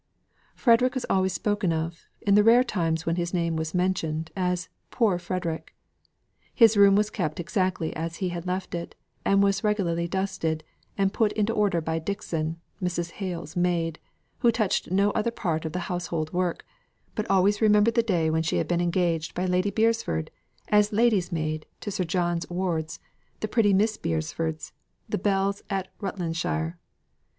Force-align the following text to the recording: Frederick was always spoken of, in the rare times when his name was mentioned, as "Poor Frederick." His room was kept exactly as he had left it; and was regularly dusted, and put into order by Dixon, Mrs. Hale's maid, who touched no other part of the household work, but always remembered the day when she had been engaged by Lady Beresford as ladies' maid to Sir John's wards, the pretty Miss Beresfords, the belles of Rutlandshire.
Frederick 0.55 0.95
was 0.95 1.05
always 1.11 1.31
spoken 1.31 1.71
of, 1.71 2.07
in 2.21 2.33
the 2.33 2.43
rare 2.43 2.63
times 2.63 3.05
when 3.05 3.17
his 3.17 3.35
name 3.35 3.55
was 3.55 3.75
mentioned, 3.75 4.31
as 4.35 4.67
"Poor 4.89 5.19
Frederick." 5.19 5.75
His 6.55 6.75
room 6.75 6.95
was 6.95 7.11
kept 7.11 7.39
exactly 7.39 7.95
as 7.95 8.15
he 8.15 8.29
had 8.29 8.47
left 8.47 8.73
it; 8.73 8.95
and 9.23 9.43
was 9.43 9.63
regularly 9.63 10.07
dusted, 10.07 10.63
and 10.97 11.13
put 11.13 11.31
into 11.33 11.53
order 11.53 11.81
by 11.81 11.99
Dixon, 11.99 12.59
Mrs. 12.81 13.11
Hale's 13.11 13.55
maid, 13.55 13.99
who 14.39 14.51
touched 14.51 14.89
no 14.89 15.11
other 15.11 15.29
part 15.29 15.65
of 15.65 15.71
the 15.71 15.81
household 15.85 16.33
work, 16.33 16.65
but 17.13 17.29
always 17.29 17.61
remembered 17.61 17.93
the 17.93 18.01
day 18.01 18.31
when 18.31 18.41
she 18.41 18.57
had 18.57 18.67
been 18.67 18.81
engaged 18.81 19.35
by 19.35 19.45
Lady 19.45 19.69
Beresford 19.69 20.31
as 20.69 20.91
ladies' 20.91 21.31
maid 21.31 21.67
to 21.79 21.91
Sir 21.91 22.05
John's 22.05 22.49
wards, 22.49 22.99
the 23.39 23.47
pretty 23.47 23.71
Miss 23.71 23.97
Beresfords, 23.97 24.71
the 25.07 25.19
belles 25.19 25.61
of 25.69 25.85
Rutlandshire. 25.99 26.79